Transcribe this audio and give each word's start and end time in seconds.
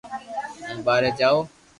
ھون 0.59 0.75
ٻاري 0.85 1.11
جاو 1.19 1.37